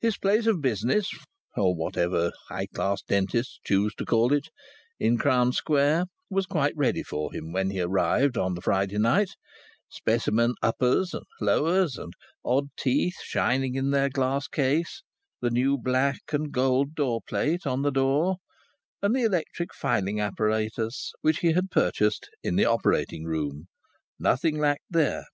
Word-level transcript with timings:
His 0.00 0.16
place 0.16 0.46
of 0.46 0.62
business 0.62 1.10
or 1.54 1.74
whatever 1.74 2.32
high 2.48 2.64
class 2.64 3.02
dentists 3.02 3.60
choose 3.62 3.94
to 3.96 4.06
call 4.06 4.32
it 4.32 4.48
in 4.98 5.18
Crown 5.18 5.52
Square 5.52 6.06
was 6.30 6.46
quite 6.46 6.74
ready 6.74 7.02
for 7.02 7.30
him 7.34 7.52
when 7.52 7.68
he 7.68 7.82
arrived 7.82 8.38
on 8.38 8.54
the 8.54 8.62
Friday 8.62 8.96
night: 8.96 9.32
specimen 9.90 10.54
"uppers" 10.62 11.12
and 11.12 11.24
"lowers" 11.42 11.98
and 11.98 12.14
odd 12.42 12.68
teeth 12.78 13.16
shining 13.22 13.74
in 13.74 13.90
their 13.90 14.08
glass 14.08 14.48
case, 14.48 15.02
the 15.42 15.50
new 15.50 15.76
black 15.76 16.22
and 16.32 16.52
gold 16.52 16.94
door 16.94 17.20
plate 17.28 17.66
on 17.66 17.82
the 17.82 17.92
door, 17.92 18.36
and 19.02 19.14
the 19.14 19.24
electric 19.24 19.74
filing 19.74 20.18
apparatus 20.18 21.12
which 21.20 21.40
he 21.40 21.52
had 21.52 21.70
purchased, 21.70 22.30
in 22.42 22.56
the 22.56 22.64
operating 22.64 23.24
room. 23.24 23.66
Nothing 24.18 24.58
lacked 24.58 24.84
there. 24.88 25.26